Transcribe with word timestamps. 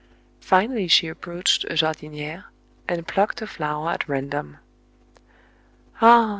Finally 0.39 0.87
she 0.87 1.07
approached 1.07 1.61
2,jardinièrey 1.69 2.45
and 2.89 3.07
plucked 3.07 3.39
a 3.43 3.45
flower 3.45 3.91
at 3.91 4.09
random. 4.09 4.57
"Ah!" 6.01 6.29